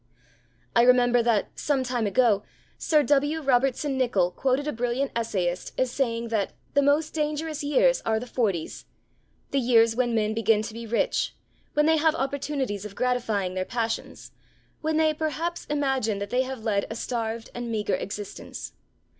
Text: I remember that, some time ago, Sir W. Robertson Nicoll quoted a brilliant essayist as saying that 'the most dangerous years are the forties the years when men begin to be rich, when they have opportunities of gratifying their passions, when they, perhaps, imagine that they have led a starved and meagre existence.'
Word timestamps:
I 0.75 0.81
remember 0.81 1.21
that, 1.21 1.51
some 1.53 1.83
time 1.83 2.07
ago, 2.07 2.41
Sir 2.79 3.03
W. 3.03 3.39
Robertson 3.43 3.99
Nicoll 3.99 4.31
quoted 4.31 4.67
a 4.67 4.73
brilliant 4.73 5.11
essayist 5.15 5.79
as 5.79 5.91
saying 5.91 6.29
that 6.29 6.53
'the 6.73 6.81
most 6.81 7.13
dangerous 7.13 7.63
years 7.63 8.01
are 8.03 8.19
the 8.19 8.25
forties 8.25 8.85
the 9.51 9.59
years 9.59 9.95
when 9.95 10.15
men 10.15 10.33
begin 10.33 10.63
to 10.63 10.73
be 10.73 10.87
rich, 10.87 11.35
when 11.73 11.85
they 11.85 11.97
have 11.97 12.15
opportunities 12.15 12.83
of 12.83 12.95
gratifying 12.95 13.53
their 13.53 13.63
passions, 13.63 14.31
when 14.81 14.97
they, 14.97 15.13
perhaps, 15.13 15.65
imagine 15.65 16.17
that 16.17 16.31
they 16.31 16.41
have 16.41 16.63
led 16.63 16.87
a 16.89 16.95
starved 16.95 17.51
and 17.53 17.69
meagre 17.71 17.93
existence.' 17.93 18.73